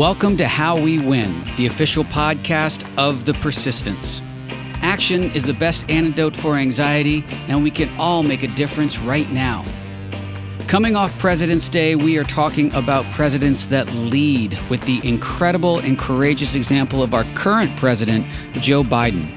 [0.00, 4.22] Welcome to How We Win, the official podcast of The Persistence.
[4.80, 9.30] Action is the best antidote for anxiety, and we can all make a difference right
[9.30, 9.62] now.
[10.68, 15.98] Coming off President's Day, we are talking about presidents that lead with the incredible and
[15.98, 19.30] courageous example of our current president, Joe Biden.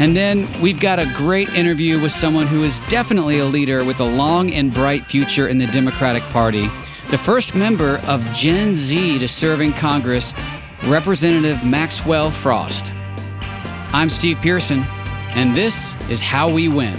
[0.00, 4.00] And then we've got a great interview with someone who is definitely a leader with
[4.00, 6.68] a long and bright future in the Democratic Party,
[7.10, 10.32] the first member of Gen Z to serve in Congress,
[10.84, 12.92] Representative Maxwell Frost.
[13.92, 14.84] I'm Steve Pearson,
[15.34, 16.96] and this is How We Win.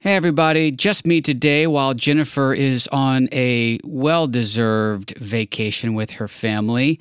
[0.00, 0.72] Hey, everybody.
[0.72, 6.98] Just me today while Jennifer is on a well deserved vacation with her family.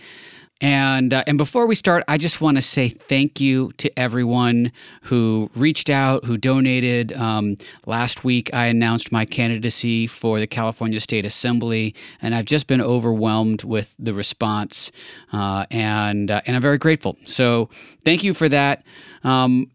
[0.64, 4.72] And, uh, and before we start, I just want to say thank you to everyone
[5.02, 7.12] who reached out, who donated.
[7.12, 12.68] Um, last week, I announced my candidacy for the California State Assembly, and I've just
[12.68, 14.90] been overwhelmed with the response,
[15.34, 17.18] uh, and, uh, and I'm very grateful.
[17.24, 17.70] So
[18.06, 18.86] thank you for that.
[19.26, 19.70] Um,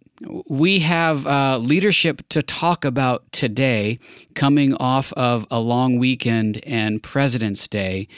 [0.49, 3.99] we have uh, leadership to talk about today,
[4.35, 8.09] coming off of a long weekend and President's Day.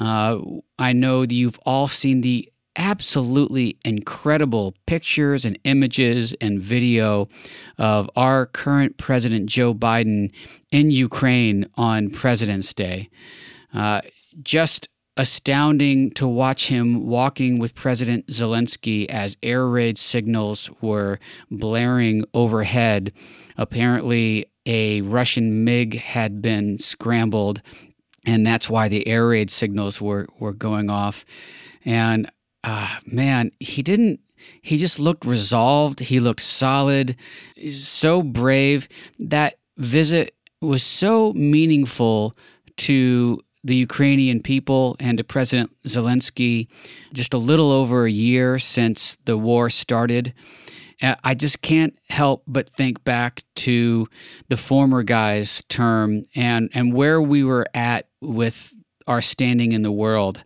[0.00, 0.38] Uh,
[0.78, 7.28] I know that you've all seen the absolutely incredible pictures and images and video
[7.78, 10.32] of our current President Joe Biden
[10.72, 13.08] in Ukraine on President's Day.
[13.72, 14.00] Uh,
[14.42, 21.18] just astounding to watch him walking with President Zelensky as air raid signals were
[21.50, 23.12] blaring overhead.
[23.56, 27.62] Apparently, a Russian MiG had been scrambled,
[28.26, 31.24] and that's why the air raid signals were, were going off.
[31.84, 32.30] And
[32.64, 34.20] uh, man, he didn't.
[34.62, 36.00] He just looked resolved.
[36.00, 37.16] He looked solid,
[37.70, 38.88] so brave.
[39.18, 42.36] That visit was so meaningful
[42.78, 46.68] to the Ukrainian people and to President Zelensky
[47.12, 50.34] just a little over a year since the war started.
[51.02, 54.06] Uh, I just can't help but think back to
[54.48, 58.72] the former guy's term and, and where we were at with
[59.06, 60.44] our standing in the world.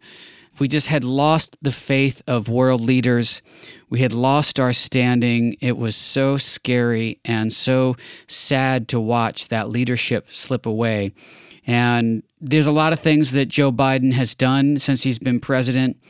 [0.58, 3.42] We just had lost the faith of world leaders.
[3.90, 5.56] We had lost our standing.
[5.60, 7.96] It was so scary and so
[8.26, 11.12] sad to watch that leadership slip away.
[11.68, 16.00] And there's a lot of things that Joe Biden has done since he's been president.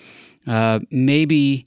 [0.46, 1.66] Uh, maybe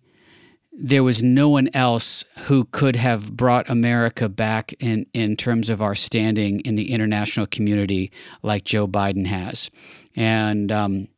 [0.71, 5.81] there was no one else who could have brought America back in, in terms of
[5.81, 8.11] our standing in the international community
[8.43, 9.69] like Joe Biden has.
[10.15, 11.09] And um,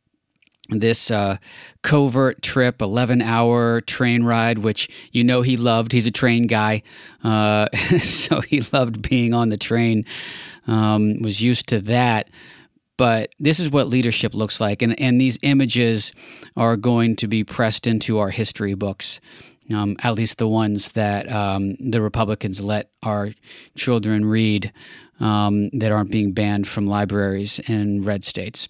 [0.68, 1.36] this uh,
[1.82, 5.92] covert trip, 11 hour train ride, which you know he loved.
[5.92, 6.82] He's a train guy.
[7.22, 7.68] Uh,
[8.00, 10.04] so he loved being on the train,
[10.66, 12.28] um, was used to that
[12.96, 16.12] but this is what leadership looks like and, and these images
[16.56, 19.20] are going to be pressed into our history books
[19.72, 23.30] um, at least the ones that um, the republicans let our
[23.76, 24.72] children read
[25.20, 28.68] um, that aren't being banned from libraries in red states.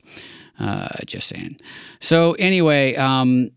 [0.59, 1.59] Uh, just saying.
[2.01, 3.51] So anyway um,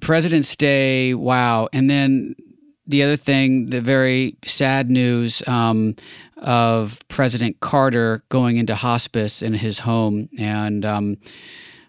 [0.00, 1.68] president's day wow.
[1.72, 2.34] And then
[2.90, 5.94] the other thing, the very sad news um,
[6.38, 11.16] of President Carter going into hospice in his home, and um,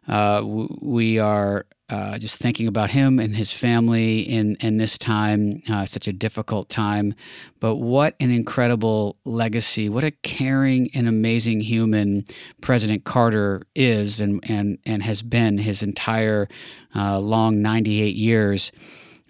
[0.07, 5.61] uh, we are uh, just thinking about him and his family in in this time,
[5.69, 7.15] uh, such a difficult time.
[7.59, 9.89] But what an incredible legacy!
[9.89, 12.25] What a caring and amazing human
[12.61, 16.47] President Carter is, and and and has been his entire
[16.95, 18.71] uh, long ninety eight years.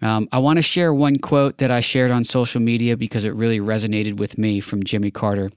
[0.01, 3.35] Um, I want to share one quote that I shared on social media because it
[3.35, 5.51] really resonated with me from Jimmy Carter.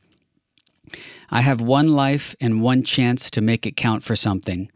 [1.31, 4.71] I have one life and one chance to make it count for something.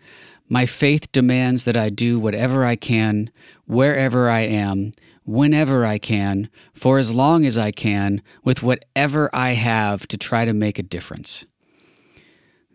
[0.49, 3.31] My faith demands that I do whatever I can,
[3.67, 4.94] wherever I am,
[5.25, 10.47] whenever I can, for as long as I can, with whatever I have to try
[10.47, 11.44] to make a difference.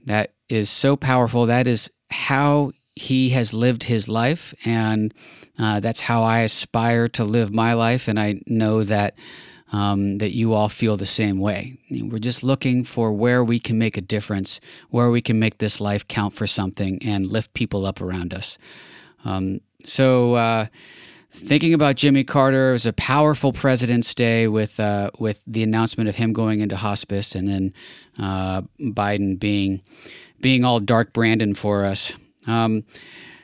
[0.05, 1.47] That is so powerful.
[1.47, 5.13] That is how he has lived his life, and
[5.59, 8.07] uh, that's how I aspire to live my life.
[8.07, 9.15] And I know that
[9.71, 11.77] um, that you all feel the same way.
[11.89, 14.61] We're just looking for where we can make a difference,
[14.91, 18.57] where we can make this life count for something, and lift people up around us.
[19.25, 20.35] Um, so.
[20.35, 20.67] Uh,
[21.35, 26.07] thinking about Jimmy Carter, it was a powerful President's Day with uh, with the announcement
[26.07, 27.73] of him going into hospice, and then
[28.19, 29.81] uh, Biden being
[30.41, 32.13] being all dark Brandon for us.
[32.47, 32.83] Um,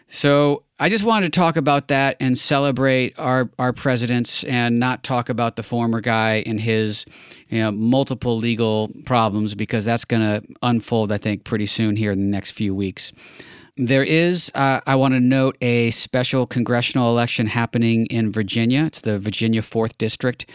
[0.10, 5.04] So I just wanted to talk about that and celebrate our, our presidents and not
[5.04, 7.06] talk about the former guy and his
[7.50, 12.12] you know, multiple legal problems because that's going to unfold, I think, pretty soon here
[12.12, 13.14] in the next few weeks.
[13.82, 18.84] There is, uh, I want to note, a special congressional election happening in Virginia.
[18.84, 20.46] It's the Virginia 4th District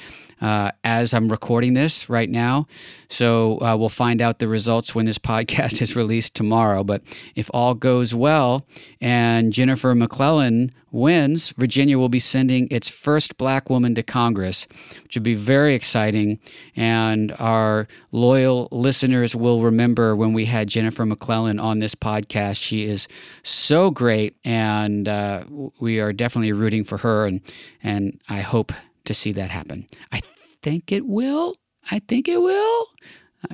[0.42, 2.66] uh, as I'm recording this right now.
[3.08, 6.84] So uh, we'll find out the results when this podcast is released tomorrow.
[6.84, 7.00] But
[7.34, 8.66] if all goes well
[9.00, 14.66] and Jennifer McClellan wins, Virginia will be sending its first black woman to Congress,
[15.02, 16.38] which would be very exciting.
[16.76, 22.60] And our loyal listeners will remember when we had Jennifer McClellan on this podcast.
[22.60, 23.08] She is
[23.42, 25.44] so great, and uh,
[25.80, 27.26] we are definitely rooting for her.
[27.26, 27.40] And,
[27.82, 28.72] and I hope
[29.04, 29.86] to see that happen.
[30.12, 30.22] I
[30.62, 31.56] think it will.
[31.90, 32.86] I think it will.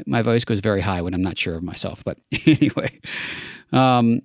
[0.06, 2.04] My voice goes very high when I'm not sure of myself.
[2.04, 3.00] But anyway,
[3.72, 4.20] um,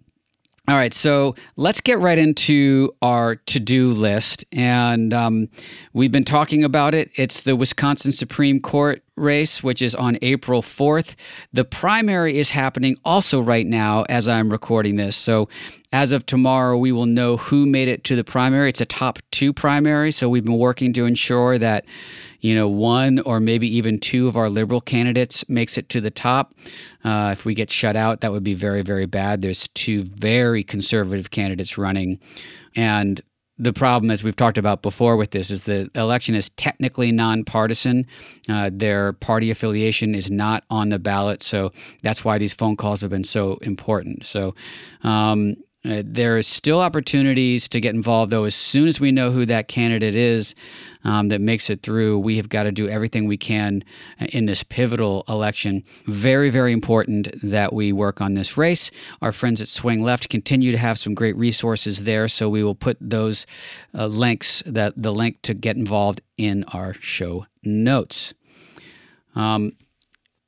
[0.67, 4.43] all right, so let's get right into our to do list.
[4.51, 5.47] And um,
[5.93, 7.11] we've been talking about it.
[7.15, 11.15] It's the Wisconsin Supreme Court race, which is on April 4th.
[11.53, 15.15] The primary is happening also right now as I'm recording this.
[15.15, 15.49] So
[15.91, 18.69] as of tomorrow, we will know who made it to the primary.
[18.69, 20.11] It's a top two primary.
[20.11, 21.85] So we've been working to ensure that
[22.45, 26.11] you know, one or maybe even two of our liberal candidates makes it to the
[26.11, 26.53] top.
[27.03, 29.41] Uh, if we get shut out, that would be very, very bad.
[29.41, 32.19] There's two very conservative candidates running.
[32.75, 33.19] And
[33.57, 38.05] the problem, as we've talked about before with this, is the election is technically nonpartisan.
[38.49, 41.41] Uh, their party affiliation is not on the ballot.
[41.41, 41.71] So
[42.03, 44.25] that's why these phone calls have been so important.
[44.25, 44.55] So,
[45.03, 48.45] um, uh, there is still opportunities to get involved, though.
[48.45, 50.55] As soon as we know who that candidate is
[51.03, 53.83] um, that makes it through, we have got to do everything we can
[54.19, 55.83] uh, in this pivotal election.
[56.07, 58.89] Very, very important that we work on this race.
[59.21, 62.75] Our friends at Swing Left continue to have some great resources there, so we will
[62.75, 63.45] put those
[63.93, 68.33] uh, links, that the link to get involved, in our show notes.
[69.35, 69.71] Um,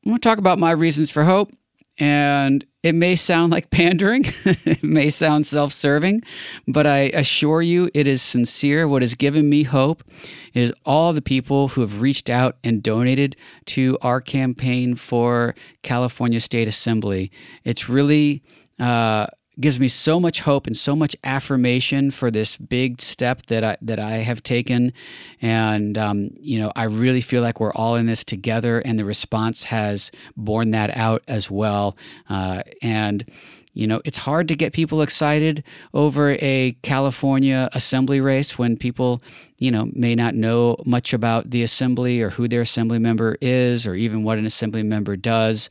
[0.06, 1.52] I want to talk about my reasons for hope.
[1.98, 6.24] And it may sound like pandering, it may sound self serving,
[6.68, 8.88] but I assure you it is sincere.
[8.88, 10.06] What has given me hope
[10.54, 13.36] is all the people who have reached out and donated
[13.66, 15.54] to our campaign for
[15.84, 17.30] California State Assembly.
[17.66, 18.42] It's really
[18.80, 19.28] uh,
[19.60, 23.78] gives me so much hope and so much affirmation for this big step that I
[23.82, 24.94] that I have taken,
[25.42, 29.06] and um, you know I really feel like we're all in this together, and the
[29.06, 31.98] response has borne that out as well,
[32.30, 33.26] uh, and.
[33.74, 35.64] You know, it's hard to get people excited
[35.94, 39.22] over a California assembly race when people,
[39.60, 43.86] you know, may not know much about the assembly or who their assembly member is
[43.86, 45.70] or even what an assembly member does.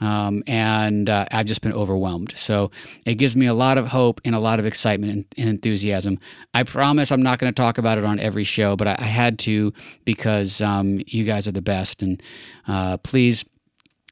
[0.00, 2.32] Um, and uh, I've just been overwhelmed.
[2.36, 2.70] So
[3.04, 6.18] it gives me a lot of hope and a lot of excitement and, and enthusiasm.
[6.54, 9.04] I promise I'm not going to talk about it on every show, but I, I
[9.04, 9.72] had to
[10.04, 12.02] because um, you guys are the best.
[12.02, 12.22] And
[12.66, 13.44] uh, please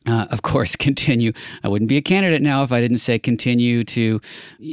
[0.08, 1.32] uh, of course, continue.
[1.62, 4.20] I wouldn't be a candidate now if I didn't say continue to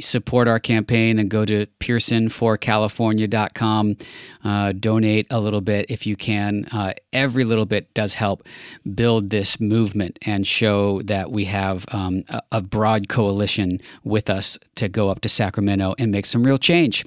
[0.00, 3.96] support our campaign and go to pearsonforcalifornia.com.
[4.44, 6.64] Uh, donate a little bit if you can.
[6.66, 8.46] Uh, every little bit does help
[8.94, 14.56] build this movement and show that we have um, a, a broad coalition with us
[14.76, 17.04] to go up to Sacramento and make some real change.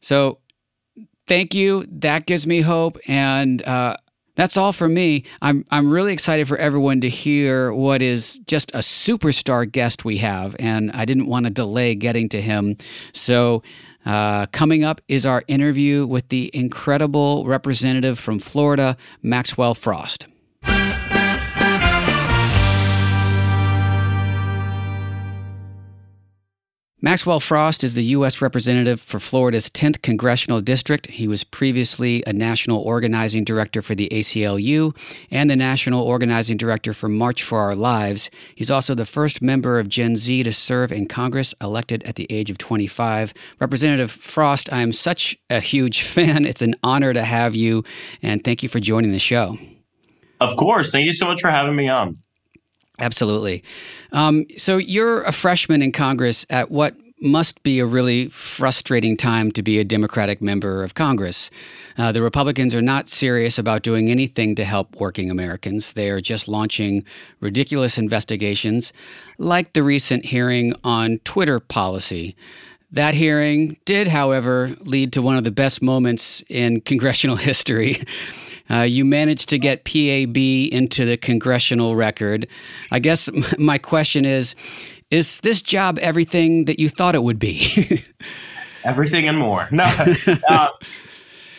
[0.00, 0.38] So,
[1.26, 1.84] thank you.
[1.88, 2.98] That gives me hope.
[3.06, 3.96] And, uh,
[4.38, 5.24] that's all for me.
[5.42, 10.16] I'm I'm really excited for everyone to hear what is just a superstar guest we
[10.18, 12.76] have, and I didn't want to delay getting to him.
[13.12, 13.64] So,
[14.06, 20.26] uh, coming up is our interview with the incredible representative from Florida, Maxwell Frost.
[27.00, 28.42] Maxwell Frost is the U.S.
[28.42, 31.06] Representative for Florida's 10th Congressional District.
[31.06, 34.96] He was previously a National Organizing Director for the ACLU
[35.30, 38.30] and the National Organizing Director for March for Our Lives.
[38.56, 42.26] He's also the first member of Gen Z to serve in Congress, elected at the
[42.30, 43.32] age of 25.
[43.60, 46.44] Representative Frost, I am such a huge fan.
[46.44, 47.84] It's an honor to have you,
[48.22, 49.56] and thank you for joining the show.
[50.40, 50.90] Of course.
[50.90, 52.18] Thank you so much for having me on.
[52.98, 53.62] Absolutely.
[54.12, 59.50] Um, so you're a freshman in Congress at what must be a really frustrating time
[59.52, 61.50] to be a Democratic member of Congress.
[61.96, 65.92] Uh, the Republicans are not serious about doing anything to help working Americans.
[65.92, 67.04] They are just launching
[67.40, 68.92] ridiculous investigations,
[69.38, 72.36] like the recent hearing on Twitter policy.
[72.90, 78.02] That hearing did, however, lead to one of the best moments in congressional history.
[78.70, 82.46] Uh, you managed to get PAB into the congressional record.
[82.90, 84.54] I guess my question is
[85.10, 88.04] is this job everything that you thought it would be?
[88.84, 89.68] everything and more.
[89.70, 89.90] No.
[90.48, 90.68] Uh,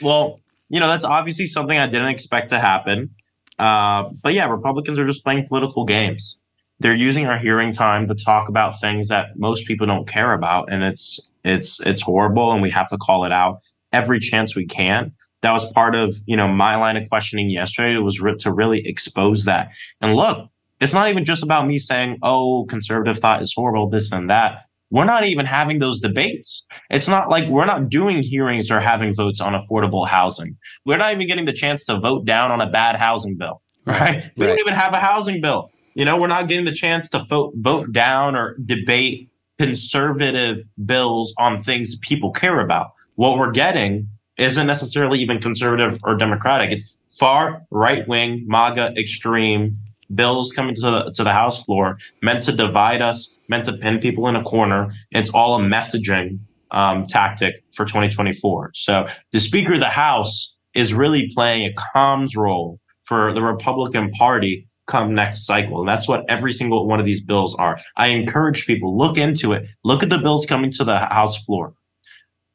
[0.02, 0.40] well,
[0.70, 3.10] you know, that's obviously something I didn't expect to happen.
[3.58, 6.38] Uh, but yeah, Republicans are just playing political games.
[6.80, 10.72] They're using our hearing time to talk about things that most people don't care about,
[10.72, 13.60] and it's it's it's horrible, and we have to call it out
[13.92, 15.12] every chance we can.
[15.42, 17.96] That was part of you know my line of questioning yesterday.
[17.96, 19.72] It was re- to really expose that.
[20.02, 24.12] And look, it's not even just about me saying, "Oh, conservative thought is horrible," this
[24.12, 26.66] and that we're not even having those debates.
[26.90, 30.58] It's not like we're not doing hearings or having votes on affordable housing.
[30.86, 33.98] We're not even getting the chance to vote down on a bad housing bill, right?
[33.98, 34.32] right.
[34.38, 35.72] We don't even have a housing bill.
[35.94, 39.30] You know, we're not getting the chance to vote vote down or debate
[39.60, 42.92] conservative bills on things people care about.
[43.16, 44.08] What we're getting
[44.40, 46.72] isn't necessarily even conservative or democratic.
[46.72, 49.78] It's far right wing, MAGA extreme
[50.14, 54.00] bills coming to the to the House floor meant to divide us, meant to pin
[54.00, 54.92] people in a corner.
[55.12, 56.40] It's all a messaging
[56.72, 58.72] um, tactic for 2024.
[58.74, 64.12] So the Speaker of the House is really playing a comms role for the Republican
[64.12, 65.80] Party come next cycle.
[65.80, 67.80] And that's what every single one of these bills are.
[67.96, 69.68] I encourage people look into it.
[69.84, 71.74] Look at the bills coming to the House floor.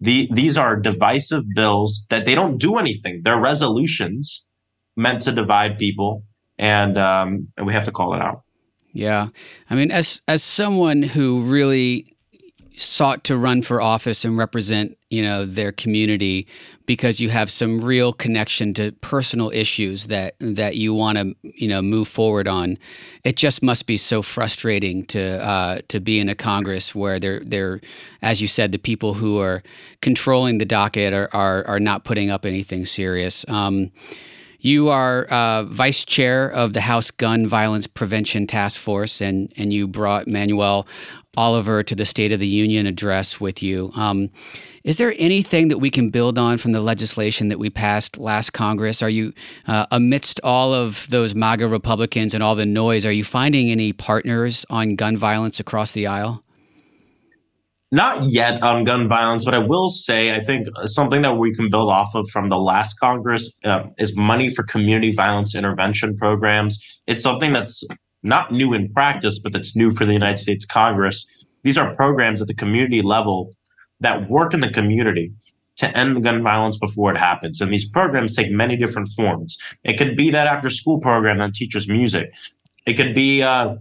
[0.05, 3.23] The, these are divisive bills that they don't do anything.
[3.25, 4.45] They're resolutions
[4.97, 6.25] meant to divide people
[6.59, 8.43] and um, and we have to call it out.
[8.93, 9.29] Yeah,
[9.71, 12.14] I mean, as as someone who really
[12.77, 16.47] sought to run for office and represent you know their community
[16.87, 21.69] because you have some real connection to personal issues that that you want to you
[21.69, 22.77] know move forward on.
[23.23, 27.41] It just must be so frustrating to uh, to be in a congress where they're
[27.45, 27.81] they're
[28.23, 29.63] as you said the people who are
[30.01, 33.45] controlling the docket are are, are not putting up anything serious.
[33.49, 33.93] Um,
[34.65, 39.75] you are uh, vice chair of the House Gun Violence Prevention Task Force, and, and
[39.75, 40.87] you brought Manuel
[41.37, 43.91] Oliver to the State of the Union address with you.
[43.95, 44.31] Um,
[44.85, 48.51] is there anything that we can build on from the legislation that we passed last
[48.51, 49.03] Congress?
[49.03, 49.33] Are you,
[49.67, 53.93] uh, amidst all of those MAGA Republicans and all the noise, are you finding any
[53.93, 56.45] partners on gun violence across the aisle?
[57.93, 61.71] Not yet on gun violence, but I will say I think something that we can
[61.71, 66.79] build off of from the last Congress uh, is money for community violence intervention programs.
[67.07, 67.87] It's something that's
[68.25, 71.27] not new in practice, but that's new for the United States Congress.
[71.63, 73.55] These are programs at the community level
[74.01, 75.33] that work in the community
[75.77, 77.61] to end gun violence before it happens.
[77.61, 79.59] And these programs take many different forms.
[79.83, 82.33] It could be that after school program that teaches music.
[82.87, 83.77] It could be uh,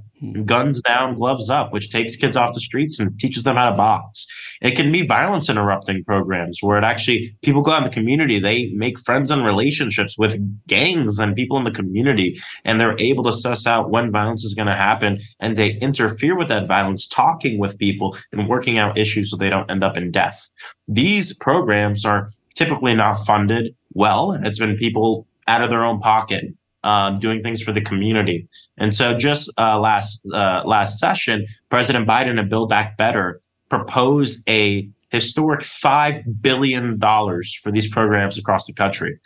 [0.46, 3.76] guns down, gloves up, which takes kids off the streets and teaches them how to
[3.76, 4.26] box.
[4.62, 8.40] It can be violence interrupting programs where it actually people go out in the community,
[8.40, 13.24] they make friends and relationships with gangs and people in the community, and they're able
[13.26, 17.08] to suss out when violence is going to happen and they interfere with that violence,
[17.08, 20.50] talking with people and working out issues so they don't end up in death.
[20.88, 24.32] These programs are typically not funded well.
[24.32, 26.46] It's been people out of their own pocket
[26.84, 28.48] um, doing things for the community.
[28.78, 34.44] And so, just uh, last uh, last session, President Biden and Build Back Better proposed
[34.48, 39.20] a historic five billion dollars for these programs across the country.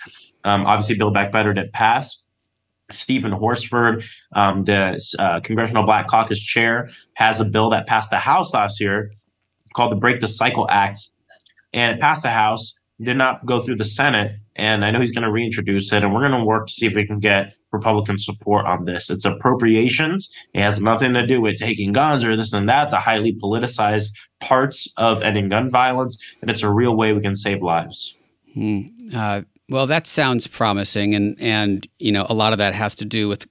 [0.44, 2.22] Um, obviously, Build Back Better didn't pass.
[2.90, 8.18] Steven Horsford, um, the uh, Congressional Black Caucus chair, has a bill that passed the
[8.18, 9.12] House last year
[9.76, 11.00] called the Break the Cycle Act,
[11.74, 15.12] and it passed the House, did not go through the Senate and I know he's
[15.12, 16.04] going to reintroduce it.
[16.04, 19.10] And we're going to work to see if we can get Republican support on this.
[19.10, 20.34] It's appropriations.
[20.54, 24.14] It has nothing to do with taking guns or this and that, the highly politicized
[24.42, 26.18] parts of ending gun violence.
[26.42, 28.16] And it's a real way we can save lives.
[28.54, 28.82] Hmm.
[29.16, 31.14] Uh, well, that sounds promising.
[31.14, 33.46] And, and, you know, a lot of that has to do with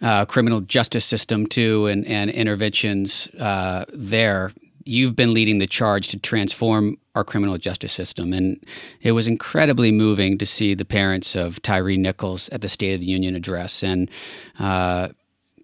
[0.00, 4.52] uh, criminal justice system too and, and interventions uh, there
[4.84, 8.32] you've been leading the charge to transform our criminal justice system.
[8.32, 8.62] And
[9.02, 13.00] it was incredibly moving to see the parents of Tyre Nichols at the State of
[13.00, 13.82] the Union address.
[13.82, 14.10] And
[14.58, 15.08] uh,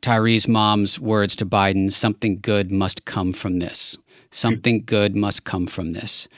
[0.01, 3.97] Tyre's mom's words to Biden something good must come from this.
[4.31, 6.29] Something good must come from this.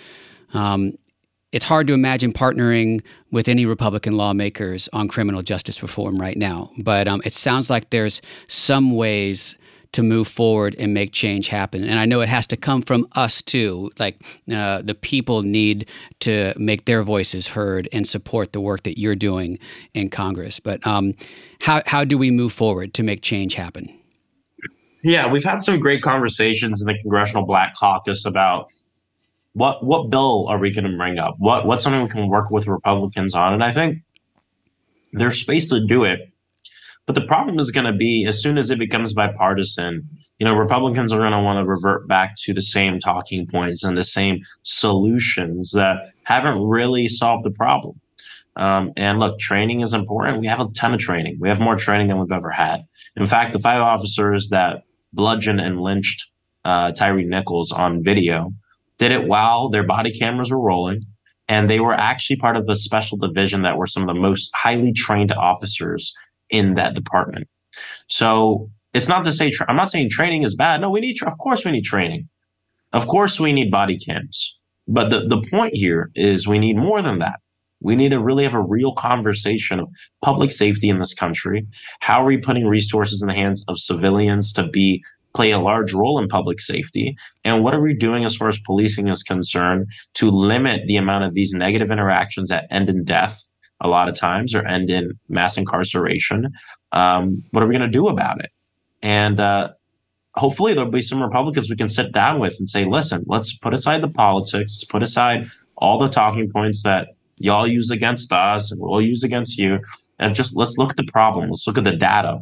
[0.55, 0.97] Um,
[1.53, 6.71] it's hard to imagine partnering with any Republican lawmakers on criminal justice reform right now,
[6.79, 9.57] but um, it sounds like there's some ways
[9.93, 11.83] to move forward and make change happen.
[11.83, 13.91] And I know it has to come from us too.
[13.99, 15.89] Like uh, the people need
[16.21, 19.59] to make their voices heard and support the work that you're doing
[19.95, 20.61] in Congress.
[20.61, 21.15] But um,
[21.61, 23.93] how how do we move forward to make change happen?
[25.03, 28.71] Yeah, we've had some great conversations in the Congressional Black Caucus about
[29.55, 31.35] what what bill are we going to bring up?
[31.39, 33.55] What what's something we can work with Republicans on?
[33.55, 34.03] And I think
[35.13, 36.31] there's space to do it
[37.11, 40.55] But the problem is going to be as soon as it becomes bipartisan, you know,
[40.55, 44.05] Republicans are going to want to revert back to the same talking points and the
[44.05, 48.01] same solutions that haven't really solved the problem.
[48.55, 50.39] Um, and look, training is important.
[50.39, 51.39] We have a ton of training.
[51.41, 52.85] We have more training than we've ever had.
[53.17, 56.31] In fact, the five officers that bludgeoned and lynched
[56.65, 58.53] uh, Tyre Nichols on video
[58.99, 61.03] did it while their body cameras were rolling.
[61.49, 64.53] And they were actually part of a special division that were some of the most
[64.55, 66.15] highly trained officers
[66.51, 67.49] in that department.
[68.09, 70.81] So it's not to say, tra- I'm not saying training is bad.
[70.81, 72.29] No, we need, tra- of course, we need training.
[72.93, 74.57] Of course, we need body cams.
[74.89, 77.41] But the, the point here is we need more than that.
[77.81, 79.89] We need to really have a real conversation of
[80.23, 81.67] public safety in this country.
[82.01, 85.03] How are we putting resources in the hands of civilians to be
[85.33, 87.17] play a large role in public safety?
[87.45, 91.25] And what are we doing as far as policing is concerned to limit the amount
[91.25, 93.47] of these negative interactions that end in death
[93.81, 96.51] a lot of times or end in mass incarceration?
[96.93, 98.51] Um, what are we going to do about it?
[99.03, 99.71] And uh,
[100.35, 103.75] hopefully there'll be some Republicans we can sit down with and say, listen, let's put
[103.75, 108.81] aside the politics, put aside all the talking points that y'all use against us and
[108.81, 109.79] we'll use against you.
[110.19, 111.49] And just let's look at the problem.
[111.49, 112.41] Let's look at the data.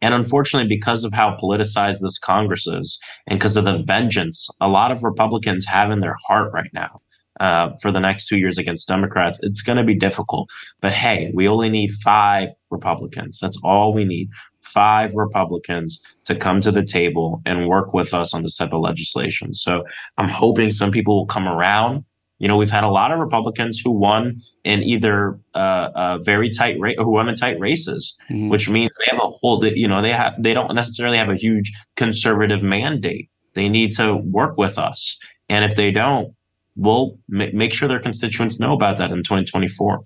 [0.00, 4.68] And unfortunately, because of how politicized this Congress is and because of the vengeance a
[4.68, 7.00] lot of Republicans have in their heart right now
[7.40, 10.48] uh, for the next two years against Democrats, it's going to be difficult.
[10.80, 13.38] But hey, we only need five Republicans.
[13.40, 14.28] That's all we need.
[14.62, 18.80] Five Republicans to come to the table and work with us on this type of
[18.80, 19.54] legislation.
[19.54, 19.84] So
[20.18, 22.04] I'm hoping some people will come around
[22.38, 26.50] you know, we've had a lot of Republicans who won in either uh, uh, very
[26.50, 28.48] tight race, or who won in tight races, mm-hmm.
[28.48, 31.36] which means they have a whole, you know, they have they don't necessarily have a
[31.36, 33.30] huge conservative mandate.
[33.54, 35.16] They need to work with us,
[35.48, 36.34] and if they don't,
[36.76, 40.00] we'll m- make sure their constituents know about that in 2024.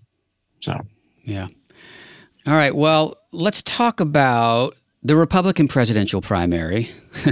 [0.61, 0.81] So,
[1.25, 1.49] yeah.
[2.47, 2.75] All right.
[2.75, 6.91] Well, let's talk about the Republican presidential primary,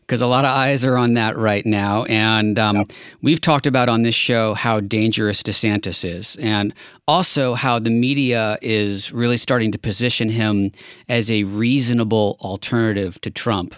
[0.00, 2.04] because a lot of eyes are on that right now.
[2.04, 2.92] And um, yep.
[3.20, 6.72] we've talked about on this show how dangerous DeSantis is, and
[7.06, 10.72] also how the media is really starting to position him
[11.08, 13.74] as a reasonable alternative to Trump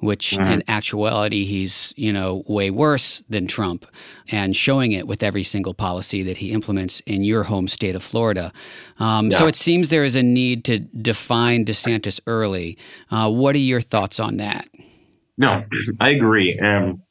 [0.00, 0.52] which mm-hmm.
[0.52, 3.86] in actuality he's you know way worse than Trump,
[4.28, 8.02] and showing it with every single policy that he implements in your home state of
[8.02, 8.52] Florida.
[8.98, 9.38] Um, yeah.
[9.38, 12.78] So it seems there is a need to define DeSantis early.
[13.10, 14.68] Uh, what are your thoughts on that?
[15.36, 15.62] No,
[16.00, 16.58] I agree.
[16.58, 17.02] Um,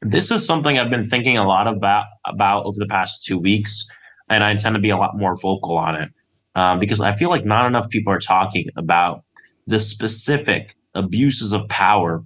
[0.00, 3.86] this is something I've been thinking a lot about about over the past two weeks,
[4.28, 6.10] and I intend to be a lot more vocal on it
[6.54, 9.24] um, because I feel like not enough people are talking about
[9.66, 12.24] the specific abuses of power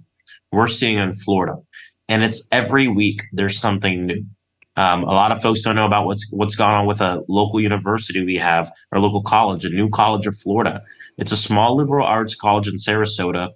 [0.51, 1.55] we're seeing in Florida.
[2.09, 4.25] And it's every week there's something new.
[4.75, 7.61] Um, a lot of folks don't know about what's what's gone on with a local
[7.61, 10.81] university we have, our local college, a new college of Florida.
[11.17, 13.49] It's a small liberal arts college in Sarasota.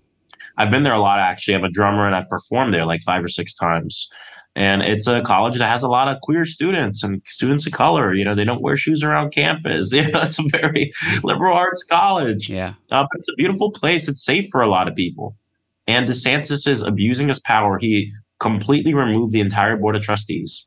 [0.58, 1.56] I've been there a lot actually.
[1.56, 4.08] I'm a drummer and I've performed there like five or six times.
[4.58, 8.15] And it's a college that has a lot of queer students and students of color.
[8.15, 9.93] You know, they don't wear shoes around campus.
[9.98, 10.91] You know, it's a very
[11.24, 12.50] liberal arts college.
[12.50, 12.74] Yeah.
[12.91, 14.08] Uh, but it's a beautiful place.
[14.08, 15.36] It's safe for a lot of people.
[15.86, 17.78] And DeSantis is abusing his power.
[17.78, 20.65] He completely removed the entire board of trustees.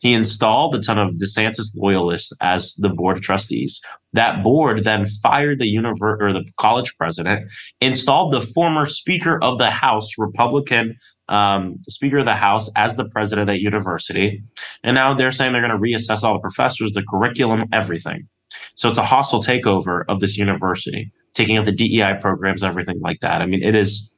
[0.00, 3.80] He installed a ton of DeSantis loyalists as the board of trustees.
[4.12, 7.50] That board then fired the univer- or the college president,
[7.80, 10.96] installed the former Speaker of the House, Republican
[11.30, 14.42] um, Speaker of the House as the president at university.
[14.82, 18.28] And now they're saying they're going to reassess all the professors, the curriculum, everything.
[18.74, 23.20] So it's a hostile takeover of this university, taking out the DEI programs, everything like
[23.20, 23.40] that.
[23.40, 24.10] I mean, it is.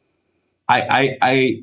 [0.69, 1.63] I, I, I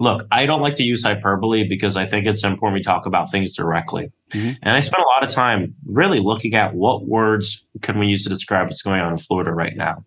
[0.00, 0.26] look.
[0.32, 3.52] I don't like to use hyperbole because I think it's important we talk about things
[3.52, 4.10] directly.
[4.30, 4.52] Mm-hmm.
[4.62, 8.24] And I spent a lot of time really looking at what words can we use
[8.24, 10.04] to describe what's going on in Florida right now.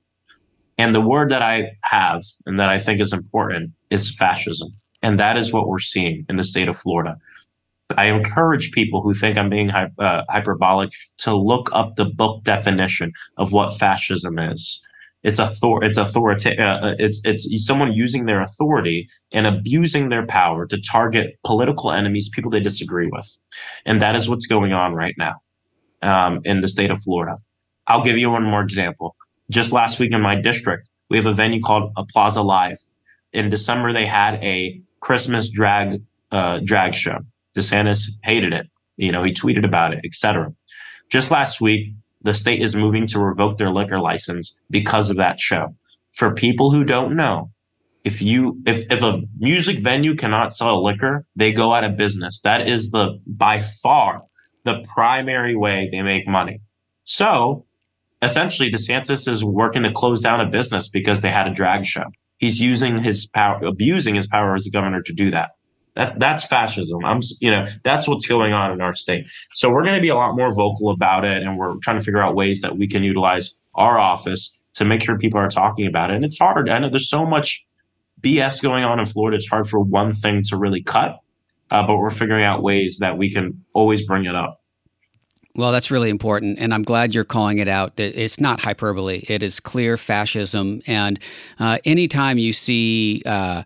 [0.80, 4.74] And the word that I have and that I think is important is fascism.
[5.02, 7.18] And that is what we're seeing in the state of Florida.
[7.96, 13.14] I encourage people who think I'm being uh, hyperbolic to look up the book definition
[13.38, 14.82] of what fascism is.
[15.24, 20.26] It's author it's authority uh, uh, it's it's someone using their authority and abusing their
[20.26, 23.38] power to target political enemies, people they disagree with,
[23.86, 25.36] and that is what's going on right now
[26.04, 27.38] um, in the state of Florida.
[27.88, 29.16] I'll give you one more example
[29.50, 32.80] just last week in my district, we have a venue called Plaza Live.
[33.34, 37.20] In December, they had a Christmas drag uh, drag show.
[37.56, 38.68] DeSantis hated it.
[38.98, 40.54] You know, he tweeted about it, etc.
[41.10, 45.40] Just last week, the state is moving to revoke their liquor license because of that
[45.40, 45.76] show.
[46.14, 47.52] For people who don't know,
[48.04, 52.42] if you if if a music venue cannot sell liquor, they go out of business.
[52.42, 54.24] That is the by far
[54.64, 56.60] the primary way they make money.
[57.06, 57.66] So
[58.22, 62.04] essentially DeSantis is working to close down a business because they had a drag show.
[62.38, 65.52] He's using his power, abusing his power as a governor to do that.
[65.96, 67.04] That that's fascism.
[67.04, 69.26] I'm, you know, that's what's going on in our state.
[69.56, 72.06] So we're going to be a lot more vocal about it, and we're trying to
[72.06, 75.88] figure out ways that we can utilize our office to make sure people are talking
[75.88, 76.18] about it.
[76.18, 76.70] And it's hard.
[76.70, 77.66] I know there's so much
[78.22, 79.38] BS going on in Florida.
[79.38, 81.20] It's hard for one thing to really cut,
[81.72, 84.62] uh, but we're figuring out ways that we can always bring it up.
[85.58, 88.00] Well, that's really important, and I'm glad you're calling it out.
[88.00, 90.84] It's not hyperbole; it is clear fascism.
[90.86, 91.20] And
[91.60, 93.64] uh, anytime you see, uh,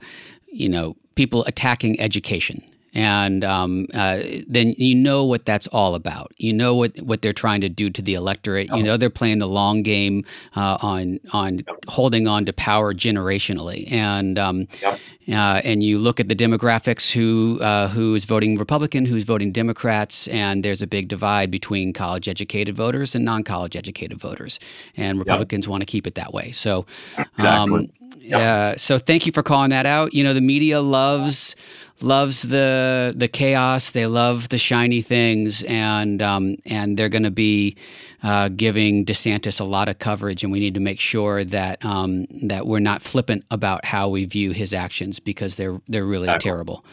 [0.47, 6.33] you know, people attacking education, and um, uh, then you know what that's all about.
[6.37, 8.67] You know what, what they're trying to do to the electorate.
[8.67, 8.81] You oh.
[8.81, 10.25] know they're playing the long game
[10.55, 14.99] uh, on on holding on to power generationally, and um, yep.
[15.29, 19.51] uh, and you look at the demographics who uh, who is voting Republican, who's voting
[19.51, 24.59] Democrats, and there's a big divide between college educated voters and non college educated voters,
[24.97, 25.71] and Republicans yep.
[25.71, 26.51] want to keep it that way.
[26.51, 26.85] So,
[27.17, 27.47] exactly.
[27.47, 27.87] um,
[28.21, 28.75] yeah.
[28.77, 30.13] so thank you for calling that out.
[30.13, 31.55] You know the media loves
[32.01, 33.91] loves the the chaos.
[33.91, 37.77] They love the shiny things, and um, and they're going to be
[38.23, 40.43] uh, giving DeSantis a lot of coverage.
[40.43, 44.25] And we need to make sure that um, that we're not flippant about how we
[44.25, 46.49] view his actions because they're they're really exactly.
[46.49, 46.85] terrible.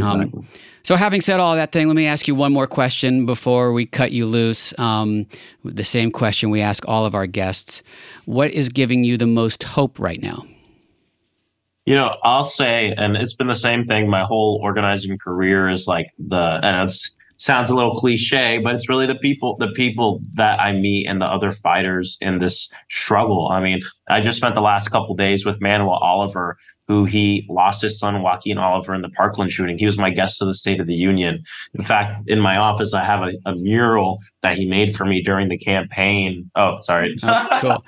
[0.00, 0.48] Um,
[0.82, 3.84] so, having said all that thing, let me ask you one more question before we
[3.84, 4.72] cut you loose.
[4.78, 5.26] Um,
[5.64, 7.82] the same question we ask all of our guests:
[8.24, 10.46] What is giving you the most hope right now?
[11.84, 14.08] You know, I'll say, and it's been the same thing.
[14.08, 16.96] My whole organizing career is like the, and it
[17.38, 21.20] sounds a little cliche, but it's really the people, the people that I meet and
[21.20, 23.48] the other fighters in this struggle.
[23.48, 26.56] I mean, I just spent the last couple days with Manuel Oliver,
[26.88, 29.78] who he lost his son Joaquin Oliver in the Parkland shooting.
[29.78, 31.42] He was my guest to the State of the Union.
[31.74, 35.22] In fact, in my office, I have a, a mural that he made for me
[35.22, 36.50] during the campaign.
[36.56, 37.14] Oh, sorry.
[37.22, 37.84] oh, cool.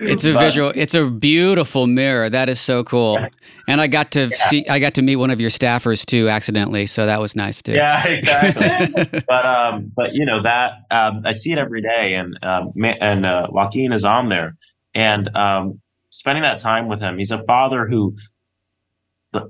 [0.00, 0.72] It's a but, visual.
[0.74, 2.28] It's a beautiful mirror.
[2.28, 3.24] That is so cool.
[3.68, 4.36] And I got to yeah.
[4.48, 4.66] see.
[4.68, 6.86] I got to meet one of your staffers too, accidentally.
[6.86, 7.72] So that was nice too.
[7.72, 9.22] Yeah, exactly.
[9.28, 13.24] but um, but you know that um, I see it every day, and um, and
[13.24, 14.56] uh, Joaquin is on there,
[14.94, 17.18] and um, spending that time with him.
[17.18, 18.14] He's a father who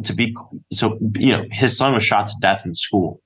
[0.02, 0.34] to be
[0.72, 3.20] so you know his son was shot to death in school.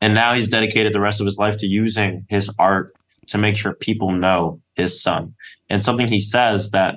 [0.00, 2.94] And now he's dedicated the rest of his life to using his art
[3.28, 5.34] to make sure people know his son.
[5.68, 6.96] And something he says that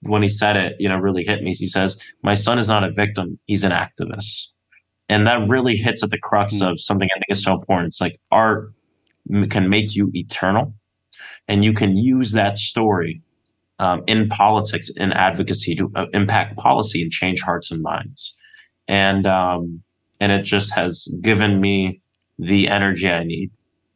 [0.00, 2.84] when he said it you know really hit me he says my son is not
[2.84, 4.48] a victim he's an activist.
[5.10, 6.72] And that really hits at the crux mm-hmm.
[6.72, 7.88] of something i think is so important.
[7.88, 8.72] It's like art
[9.50, 10.74] can make you eternal
[11.46, 13.22] and you can use that story
[13.78, 18.34] um, in politics in advocacy to uh, impact policy and change hearts and minds.
[18.86, 19.82] And um,
[20.20, 22.00] and it just has given me
[22.38, 23.50] the energy i need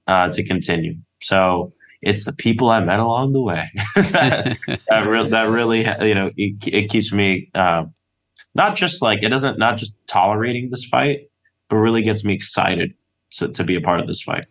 [0.07, 0.95] uh, to continue.
[1.23, 6.15] So it's the people i met along the way that, that, re- that, really you
[6.15, 7.85] know it, it keeps me uh,
[8.57, 11.29] not just like it doesn't not just tolerating this fight
[11.69, 12.93] but really gets me excited
[13.31, 14.47] to, to be a part of this fight.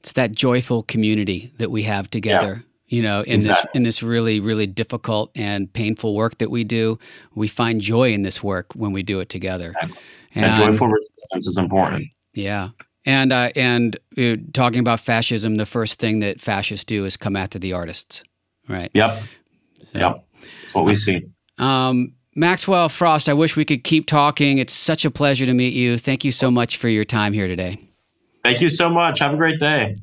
[0.00, 2.62] It's that joyful community that we have together.
[2.64, 3.68] Yeah you know in exactly.
[3.72, 6.98] this in this really really difficult and painful work that we do
[7.34, 9.74] we find joy in this work when we do it together.
[9.82, 9.98] Exactly.
[10.34, 12.06] and, and, joyful resistance is important.
[12.34, 12.70] Yeah.
[13.04, 17.36] And uh, and uh, talking about fascism the first thing that fascists do is come
[17.36, 18.24] after the artists
[18.68, 18.90] right?
[18.94, 19.22] Yep.
[19.92, 20.24] So, yep.
[20.72, 21.22] What we see.
[21.58, 24.58] Um, maxwell frost i wish we could keep talking.
[24.58, 25.98] It's such a pleasure to meet you.
[25.98, 27.78] Thank you so much for your time here today.
[28.44, 29.20] Thank you so much.
[29.20, 29.96] Have a great day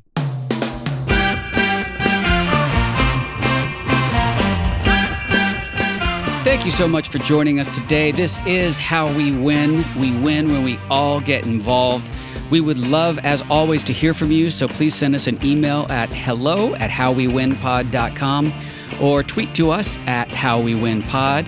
[6.43, 8.11] Thank you so much for joining us today.
[8.11, 9.85] This is How We Win.
[9.97, 12.11] We win when we all get involved.
[12.51, 15.87] We would love, as always, to hear from you, so please send us an email
[15.89, 18.53] at hello at howwewinpod.com
[19.01, 21.47] or tweet to us at howwewinpod,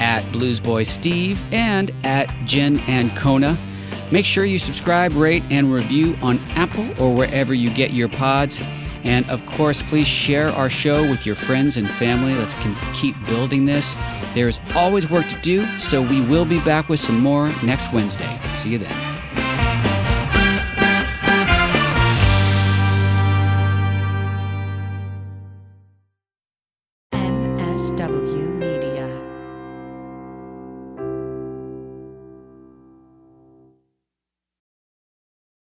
[0.00, 3.58] at Bluesboy Steve, and at Jen and Kona.
[4.10, 8.58] Make sure you subscribe, rate, and review on Apple or wherever you get your pods.
[9.04, 12.34] And of course, please share our show with your friends and family.
[12.34, 12.54] Let's
[12.94, 13.96] keep building this.
[14.34, 18.38] There's always work to do, so we will be back with some more next Wednesday.
[18.54, 19.09] See you then.